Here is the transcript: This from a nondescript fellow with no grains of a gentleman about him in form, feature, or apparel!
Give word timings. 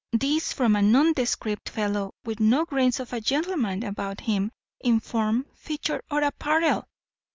This 0.13 0.51
from 0.51 0.75
a 0.75 0.81
nondescript 0.81 1.69
fellow 1.69 2.15
with 2.25 2.39
no 2.39 2.65
grains 2.65 2.99
of 2.99 3.13
a 3.13 3.21
gentleman 3.21 3.83
about 3.83 4.21
him 4.21 4.51
in 4.79 4.99
form, 4.99 5.45
feature, 5.53 6.01
or 6.09 6.21
apparel! 6.23 6.87